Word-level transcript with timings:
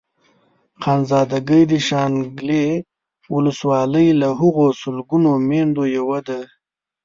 خانزادګۍ 0.81 1.63
د 1.71 1.73
شانګلې 1.87 2.65
ولسوالۍ 3.33 4.07
له 4.21 4.29
هغو 4.39 4.67
سلګونو 4.81 5.31
ميندو 5.47 5.83
يوه 5.97 6.19
ده. 6.27 6.41